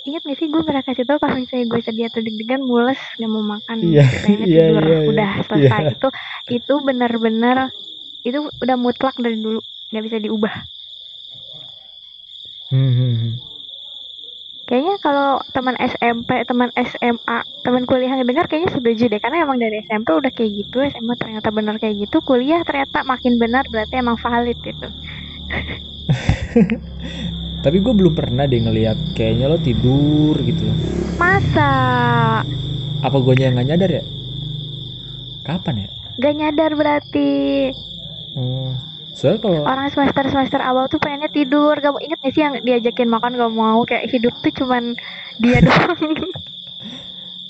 [0.00, 3.30] ingat gak sih gue pernah kasih tau kalau misalnya gue sedih atau deg-degan mules nggak
[3.30, 5.08] mau makan Iya, pengennya iya, tidur iya, iya.
[5.12, 5.92] udah selesai Iya.
[5.92, 6.08] itu
[6.56, 7.56] itu benar-benar
[8.24, 9.60] itu udah mutlak dari dulu.
[9.90, 10.54] Nggak bisa diubah.
[12.70, 13.34] Hmm, hmm, hmm.
[14.70, 19.18] Kayaknya kalau teman SMP, teman SMA, teman kuliah ngedengar kayaknya setuju deh.
[19.18, 23.34] Karena emang dari SMP udah kayak gitu, SMA ternyata benar kayak gitu, kuliah ternyata makin
[23.42, 24.86] benar berarti emang valid gitu.
[27.66, 30.62] tapi gue belum pernah deh ngeliat kayaknya lo tidur gitu.
[31.18, 31.72] Masa?
[33.02, 34.04] Apa gue yang nggak nyadar ya?
[35.42, 35.88] Kapan ya?
[36.20, 37.28] Gak nyadar berarti
[38.32, 38.70] oh
[39.10, 42.54] soalnya kalau orang semester semester awal tuh pengennya tidur, gak mau inget gak sih yang
[42.58, 43.82] diajakin makan gak mau?
[43.82, 44.94] Kayak hidup tuh cuman
[45.36, 45.98] dia doang.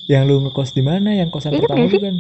[0.06, 1.12] yang lu ngekos di mana?
[1.12, 2.14] Yang kosan Ingat pertama bukan?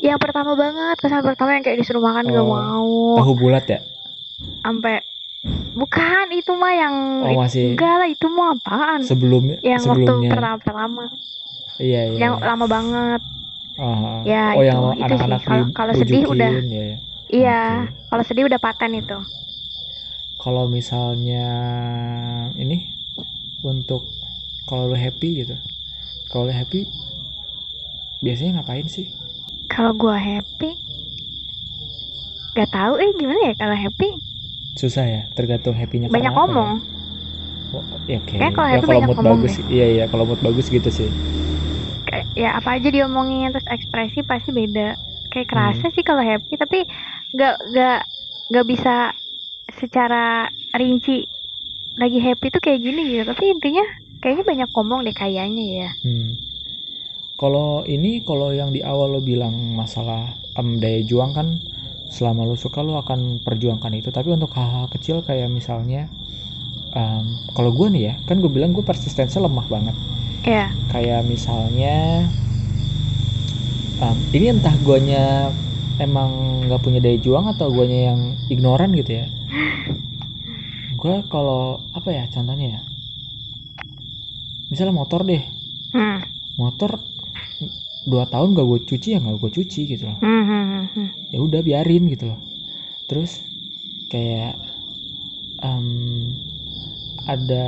[0.00, 3.78] Yang pertama banget, kesan pertama yang kayak disuruh makan gak Oh, mau, tahu bulat ya?
[4.60, 5.04] Sampai
[5.72, 9.00] bukan itu mah yang oh masih enggak lah itu mah apaan?
[9.02, 10.30] sebelum yang waktu sebelumnya.
[10.30, 11.02] pertama pertama
[11.76, 12.18] iya iya.
[12.20, 13.20] Yang lama banget.
[13.74, 16.50] Ah, Ya, oh itu- yang anak-anak Kalau- di- kalau sedih udah.
[16.62, 16.98] ya, ya.
[17.36, 17.92] Iya Oke.
[18.08, 19.14] kalau sedih udah paten itu.
[20.40, 21.46] Kalau misalnya
[22.58, 22.76] ini
[23.64, 24.02] untuk
[24.68, 25.56] kalau lu happy gitu.
[26.30, 26.80] Kalau lu happy
[28.24, 29.06] biasanya ngapain sih?
[29.72, 30.68] Kalau gua happy
[32.58, 34.08] gak tahu eh gimana ya kalau happy?
[34.80, 36.72] Susah ya tergantung happynya banyak ngomong ya?
[37.72, 38.36] Oh, ya oke.
[38.36, 40.88] Kayaknya kalau ya happy kalau banyak mood ngomong bagus iya iya kalau mood bagus gitu
[40.92, 41.08] sih.
[42.08, 44.98] Kayak ya apa aja diomongin terus ekspresi pasti beda.
[45.30, 45.92] Kayak kerasa Hmm.
[45.94, 46.78] sih kalau happy tapi
[47.40, 48.00] gak gak
[48.52, 49.12] gak bisa
[49.80, 51.24] secara rinci
[52.00, 53.84] lagi happy tuh kayak gini gitu tapi intinya
[54.22, 56.34] kayaknya banyak ngomong deh kayaknya ya Hmm.
[57.38, 61.48] Kalau ini kalau yang di awal lo bilang masalah em, daya juang kan
[62.12, 64.08] selama lo suka lo akan perjuangkan itu.
[64.14, 66.06] Tapi untuk hal-hal kecil kayak misalnya
[66.94, 67.24] em,
[67.56, 69.96] kalau gue nih ya kan gue bilang gue persistensinya lemah banget.
[70.46, 72.26] ya Kayak misalnya
[74.02, 75.50] em, ini entah guanya
[76.02, 79.26] emang nggak punya daya juang atau guanya yang ignoran gitu ya.
[80.98, 82.80] Gue kalau apa ya contohnya ya.
[84.68, 85.42] Misalnya motor deh,
[85.94, 86.18] hmm.
[86.58, 86.98] motor
[88.02, 91.08] dua tahun gak gue cuci ya gak gue cuci gitu loh Hmm, hmm, hmm, hmm.
[91.30, 92.40] ya udah biarin gitu loh
[93.06, 93.38] terus
[94.10, 94.58] kayak
[95.62, 95.86] em,
[97.30, 97.66] ada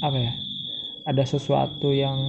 [0.00, 0.32] apa ya
[1.02, 2.20] ada sesuatu yang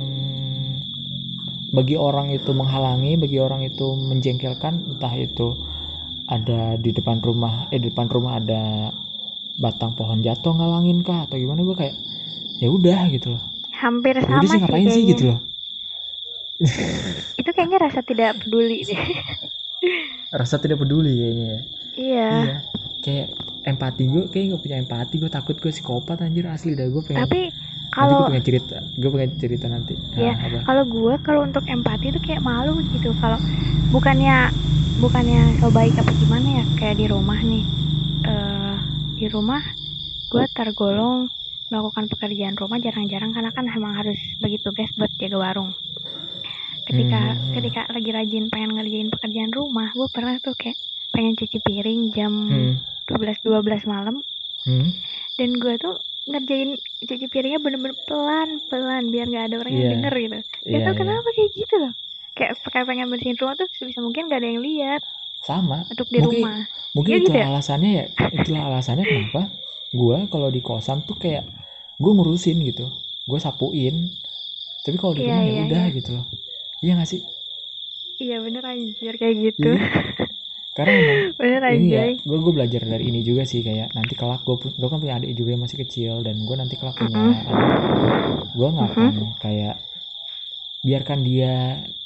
[1.72, 5.56] bagi orang itu menghalangi bagi orang itu menjengkelkan entah itu
[6.28, 8.92] ada di depan rumah eh di depan rumah ada
[9.60, 11.96] batang pohon jatuh ngalangin kah atau gimana gue kayak
[12.64, 13.44] ya udah gitu loh
[13.82, 15.12] hampir ya sama sih sih ngapain sih kayaknya.
[15.16, 15.40] gitu loh
[17.40, 19.00] Itu kayaknya rasa tidak peduli deh.
[20.40, 21.60] rasa tidak peduli kayaknya ya
[21.98, 22.30] iya.
[22.30, 22.56] iya
[23.02, 23.28] kayak
[23.66, 27.26] empati gue kayak nggak punya empati gue takut gue psikopat anjir asli dah gue pengen
[27.26, 27.42] Tapi
[28.00, 30.32] nanti gue kalau pengen cerita gue pengen cerita nanti Iya.
[30.36, 33.40] Nah, kalau gue kalau untuk empati itu kayak malu gitu kalau
[33.94, 34.32] bukannya
[35.04, 37.64] bukannya so baik apa gimana ya kayak di rumah nih
[38.30, 38.76] eh
[39.20, 39.62] di rumah
[40.32, 41.18] gue tergolong
[41.72, 45.72] melakukan pekerjaan rumah jarang-jarang karena kan emang harus bagi tugas buat jaga warung
[46.88, 47.54] ketika Hmm.
[47.56, 50.78] ketika lagi rajin pengen ngerjain pekerjaan rumah gue pernah tuh kayak
[51.14, 52.74] pengen cuci piring jam hmm.
[53.08, 54.16] 12 12 malam
[54.66, 54.94] Hmm.
[55.42, 59.80] Dan gue tuh ngerjain cuci piringnya bener-bener pelan pelan biar nggak ada orang Iya.
[59.82, 61.00] yang denger gitu Iya, Gak tau iya.
[61.02, 61.94] kenapa kayak gitu loh
[62.32, 65.02] Kayak kayak pengen bersihin rumah tuh sebisa mungkin gak ada yang lihat
[65.42, 66.58] sama untuk di Mungkin- rumah.
[66.94, 67.46] mungkin Iya gitu ya?
[67.50, 69.42] alasannya ya itulah alasannya kenapa
[69.92, 71.44] gue kalau di kosan tuh kayak
[71.98, 72.86] gue ngurusin gitu
[73.26, 74.14] gue sapuin
[74.80, 75.96] tapi kalau di Iya, rumah ya iya, udah iya.
[75.98, 76.26] gitu loh
[76.80, 77.22] iya gak sih
[78.16, 79.74] Iya bener anjir kayak gitu.
[79.74, 80.21] Iya.
[80.78, 80.96] Karena
[81.40, 84.88] bener ini ya gue gue belajar dari ini juga sih kayak nanti kelak gue gue
[84.92, 87.34] kan punya adik juga yang masih kecil dan gue nanti kelak punya Mm-mm.
[87.52, 87.60] adik
[88.56, 89.76] gue nggak akan kayak
[90.82, 91.54] biarkan dia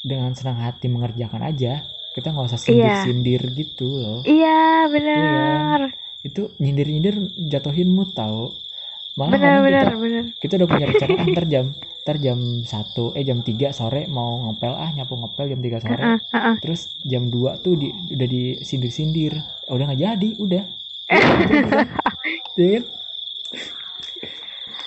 [0.04, 3.04] dengan senang hati mengerjakan aja kita nggak usah sindir Iya.
[3.06, 5.82] sindir gitu loh Iya bener.
[6.26, 7.16] itu nyindir nyindir
[7.52, 8.52] jatuhin mood tau
[9.16, 10.24] malah Bener bener kita bener.
[10.42, 11.66] kita udah punya rencana ah, ntar jam
[12.06, 12.40] ntar jam
[12.74, 16.58] satu eh jam 3 sore mau ngepel ah nyapu ngepel jam 3 sore Heeh, heeh.
[16.62, 19.34] terus jam 2 tuh di, udah disindir-sindir
[19.74, 20.64] udah nggak jadi udah
[22.58, 22.84] ya kan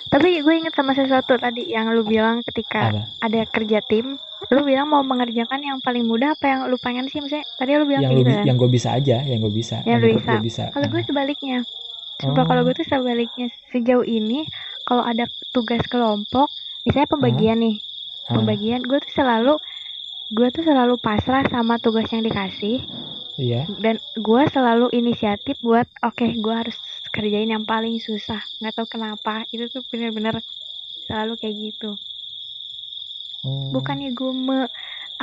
[0.08, 4.16] Tapi gue inget sama sesuatu tadi yang lu bilang ketika apa ada kerja tim,
[4.48, 7.84] lu bilang mau mengerjakan yang paling mudah apa yang lu pengen sih misalnya tadi lu
[7.84, 8.46] bilang yang lu gitu bi- kan?
[8.46, 10.30] yang gue bisa aja yang gue bisa Yang lu menurut bisa.
[10.30, 11.58] gue bisa Kalau gue sebaliknya.
[12.18, 12.66] Kalau Oh.
[12.66, 14.44] gue tuh sebaliknya sejauh ini
[14.88, 16.48] kalau ada tugas kelompok,
[16.88, 17.76] misalnya pembagian nih,
[18.28, 19.52] Ah, pembagian gue tuh selalu
[20.36, 22.76] gue tuh selalu pasrah sama tugas yang dikasih.
[23.38, 23.66] Iya.
[23.84, 26.76] Dan gue selalu inisiatif buat oke gue harus
[27.14, 28.40] kerjain yang paling susah.
[28.60, 29.44] Nggak tahu kenapa.
[29.54, 30.34] Itu tuh bener-bener
[31.08, 31.90] selalu kayak gitu.
[33.42, 34.56] Hmm, bukannya gue me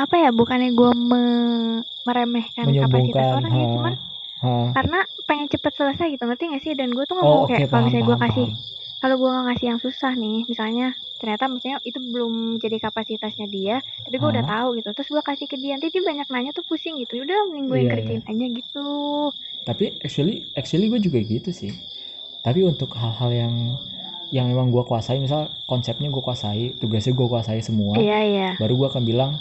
[0.04, 3.94] apa ya bukannya gue me- meremehkan kapasitas orang ya ha, cuman
[4.44, 4.54] ha.
[4.76, 6.24] karena pengen cepet selesai gitu.
[6.30, 6.74] Ngerti gak sih?
[6.80, 9.16] Dan gue tuh nggak oh mau oke kayak paham kalau misalnya gue kasih paham kalau
[9.22, 10.84] gue ngasih yang susah nih misalnya
[11.20, 14.90] ternyata misalnya itu belum jadi kapasitasnya dia tapi gue udah tahu gitu.
[14.96, 17.14] Terus gue kasih ke dia nanti dia banyak nanya tuh pusing gitu.
[17.24, 18.80] Udah mending gue yang Iya, kerjain aja gitu.
[19.66, 21.74] Tapi actually actually gue juga gitu sih.
[22.46, 23.56] Tapi untuk hal-hal yang
[24.34, 28.50] yang memang gue kuasai misal konsepnya gue kuasai tugasnya gue kuasai semua iya iya.
[28.60, 29.32] baru gue akan bilang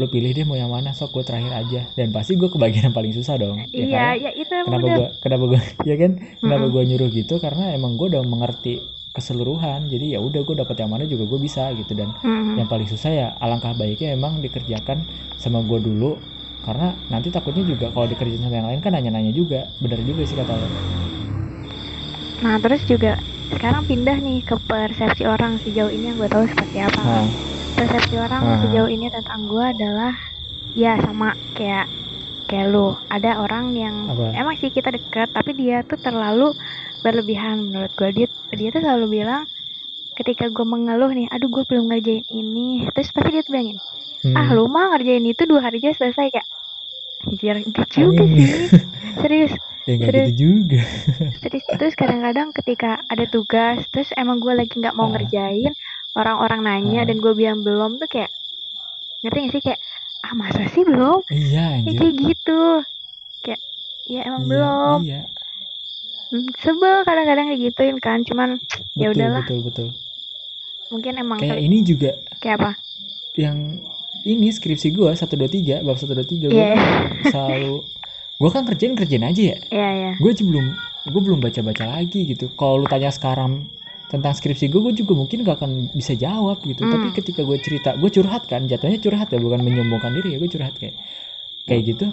[0.00, 1.78] lo pilih deh mau yang mana sok gue terakhir aja.
[1.98, 4.08] Dan pasti gue kebagian yang paling susah dong ya iya kan?
[4.22, 6.12] ya itu kenapa gue kenapa gue ya kan?
[6.42, 6.72] Kenapa Mm-mm.
[6.74, 7.32] gue nyuruh gitu?
[7.44, 8.70] Karena emang gue udah mengerti
[9.16, 9.80] keseluruhan.
[9.92, 11.92] Jadi ya udah gue dapet yang mana juga gue bisa gitu.
[12.00, 12.58] Dan Mm-mm.
[12.58, 14.98] yang paling susah ya alangkah baiknya emang dikerjakan
[15.42, 16.06] sama gue dulu.
[16.64, 19.58] Karena nanti takutnya juga kalau dikerjain sama yang lain kan nanya-nanya juga.
[19.82, 20.68] Bener juga sih kata lo.
[22.44, 23.10] Nah terus juga
[23.52, 27.02] sekarang pindah nih ke persepsi orang sejauh ini yang gue tahu seperti apa.
[27.02, 27.24] Nah,
[27.72, 28.58] persepsi orang Ah.
[28.62, 30.12] sejauh ini tentang gue adalah
[30.74, 31.86] ya sama kayak
[32.46, 32.92] kayak lu.
[33.08, 34.32] Ada orang yang Apa?
[34.32, 36.52] emang sih kita deket tapi dia tuh terlalu
[37.00, 39.44] berlebihan menurut gue dia dia tuh selalu bilang
[40.12, 42.84] ketika gue mengeluh nih aduh gue belum ngerjain ini.
[42.90, 43.78] Terus pasti dia tuh bilangin
[44.22, 46.48] hmm, ah lu mah ngerjain itu dua hari aja selesai kayak
[47.22, 48.48] anjir enggak juga sih.
[49.22, 49.52] Serius.
[49.82, 50.26] Ya nggak serius.
[50.28, 50.80] gitu juga.
[51.42, 55.18] Terus terus kadang-kadang ketika ada tugas terus emang gue lagi nggak mau Ah.
[55.18, 55.74] ngerjain
[56.12, 57.06] orang-orang nanya Ah.
[57.06, 58.30] dan gue bilang belum tuh kayak
[59.22, 59.62] ngerti gak sih?
[59.62, 59.80] Kayak
[60.22, 61.18] ah masa sih belum?
[61.28, 61.98] Iya Ya, anjir.
[61.98, 62.62] kayak gitu.
[63.40, 63.60] Kayak
[64.04, 64.98] ya emang iya, belum.
[65.02, 65.20] iya.
[66.28, 68.56] Hmm, sebel kadang-kadang kayak gituin kan cuman
[69.00, 69.44] Ya udahlah.
[69.44, 69.88] betul betul.
[70.88, 72.70] Mungkin emang kayak ini juga kayak apa?
[73.32, 73.80] yang
[74.22, 76.76] ini skripsi gue 123 bab 123 gue Iya.
[77.32, 77.80] selalu
[78.36, 79.58] gue kan kerjain kerjain aja ya.
[79.70, 80.12] Iya iya.
[80.20, 80.66] Gue belum
[81.02, 82.52] gue belum baca baca lagi gitu.
[82.52, 83.64] Kalau lu tanya sekarang
[84.12, 86.84] tentang skripsi gue gue juga mungkin gak akan bisa jawab gitu.
[86.84, 86.92] Hmm.
[86.92, 90.46] tapi ketika gue cerita gue curhat kan jatuhnya curhat ya bukan menyombongkan diri ya gue
[90.46, 91.00] curhat kayak
[91.64, 92.06] kayak gitu.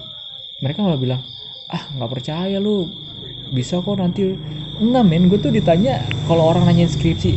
[0.59, 1.21] Mereka malah bilang
[1.67, 2.87] ah nggak percaya lu
[3.51, 4.31] bisa kok nanti.
[4.79, 7.35] Enggak men gue tuh ditanya kalau orang nanyain skripsi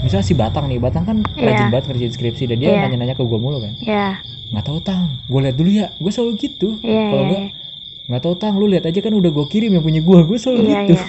[0.00, 1.70] misalnya si Batang nih Batang kan rajin Iya.
[1.70, 2.80] banget ngerjain skripsi dan dia Iya.
[2.82, 3.78] nanya-nanya ke gue mulu kan.
[3.78, 4.18] Iya.
[4.50, 5.86] Nggak tahu tang gue lihat dulu ya.
[5.96, 6.68] Gue selalu gitu.
[6.82, 7.42] Iya Kalau iya enggak,
[8.10, 10.60] nggak tahu tang lu lihat aja kan udah gue kirim yang punya gue gue selalu
[10.66, 10.98] iya gitu.
[10.98, 11.04] iya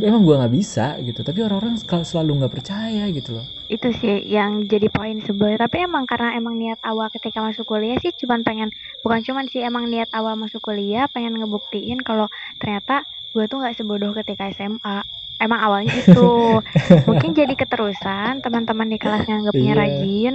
[0.00, 4.14] emang gue nggak bisa gitu tapi orang-orang sel- selalu nggak percaya gitu loh itu sih
[4.36, 8.40] yang jadi poin sebel tapi emang karena emang niat awal ketika masuk kuliah sih cuman
[8.46, 8.68] pengen
[9.00, 12.26] bukan cuman sih emang niat awal masuk kuliah pengen ngebuktiin kalau
[12.60, 12.92] ternyata
[13.32, 15.00] gue tuh nggak sebodoh ketika SMA
[15.40, 16.20] emang awalnya itu
[17.08, 19.80] mungkin jadi keterusan teman-teman di kelas nganggapnya Iya.
[19.80, 20.32] rajin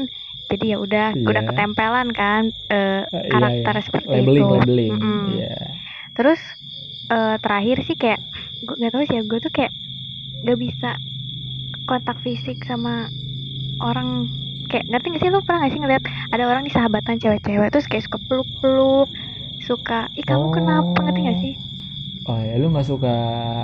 [0.50, 1.48] jadi ya udah udah Iya.
[1.48, 2.44] ketempelan kan
[3.14, 3.82] iya, karakter iya.
[3.88, 5.22] seperti labeling itu labeling Mm-mm.
[5.30, 5.48] Iya.
[6.18, 6.40] terus
[7.14, 8.20] eh, terakhir sih kayak
[8.64, 9.74] gue nggak tahu sih ya gue tuh kayak
[10.46, 10.92] gak bisa
[11.88, 13.10] kontak fisik sama
[13.82, 14.28] orang.
[14.68, 16.04] Kayak ngerti gak sih lu pernah gak sih ngeliat
[16.36, 19.08] ada orang di sahabatan cewek-cewek terus kayak suka peluk-peluk
[19.64, 21.00] suka ih kamu kenapa?
[21.08, 21.54] Ngerti gak sih?
[22.28, 23.16] Oh ya lu nggak suka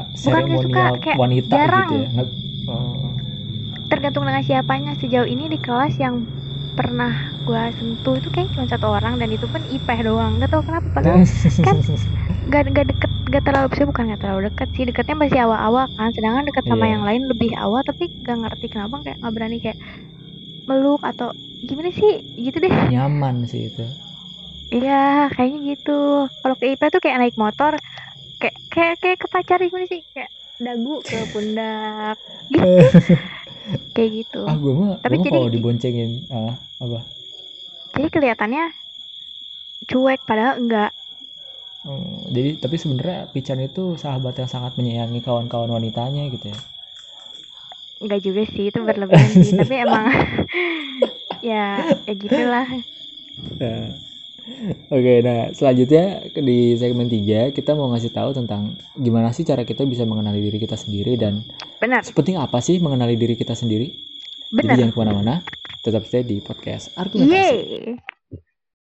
[0.07, 1.89] nggak seremonial suka, kayak wanita jarang.
[1.91, 2.23] gitu ya
[2.71, 3.11] oh.
[3.91, 4.91] tergantung dengan siapanya.
[5.03, 6.23] Sejauh ini di kelas yang
[6.73, 10.39] pernah gue sentuh itu kayak cuma satu orang dan itu pun IPeh doang.
[10.39, 11.27] Gak tau kenapa padahal
[11.67, 11.75] kan
[12.47, 16.09] gak, gak deket gak terlalu sih bukan gak terlalu deket sih deketnya masih awal-awal kan
[16.11, 16.91] sedangkan deket sama Iya.
[16.93, 19.79] yang lain lebih awal tapi gak ngerti kenapa kayak nggak berani kayak
[20.63, 22.71] meluk atau gimana sih gitu deh.
[22.87, 23.83] Nyaman sih itu.
[24.69, 25.99] Iya kayaknya gitu.
[26.29, 27.73] Kalau ke IPeh tuh kayak naik motor
[28.37, 30.01] kayak kayak kayak ke pacar gimana sih?
[30.09, 32.17] Kayak dagu ke pundak
[32.51, 32.69] gitu.
[33.91, 34.41] Kayak gitu.
[34.43, 36.99] Ah gue mah Tapi gue mah jadi- kalau diboncengin ah apa?
[37.93, 38.63] Jadi kelihatannya
[39.83, 40.91] cuek padahal enggak
[41.83, 46.59] Hmm, jadi tapi sebenarnya Pican itu sahabat yang sangat menyayangi kawan-kawan wanitanya gitu ya?
[47.99, 49.55] Enggak juga sih itu berlebihan sih.
[49.59, 50.07] Tapi emang
[51.51, 52.67] ya ya gitulah.
[53.59, 53.99] Nah,
[54.91, 59.87] Oke, nah selanjutnya di segmen 3 kita mau ngasih tahu tentang gimana sih cara kita
[59.87, 61.47] bisa mengenali diri kita sendiri dan
[61.79, 62.03] benar.
[62.03, 63.87] sepenting apa sih mengenali diri kita sendiri.
[64.51, 64.75] Jadi benar.
[64.75, 65.35] jangan ke mana-mana,
[65.79, 67.31] tetap stay di podcast Argumentasi.
[67.31, 68.12] yeay